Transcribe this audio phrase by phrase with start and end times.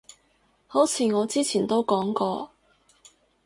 [0.65, 2.51] 好似我之前都講過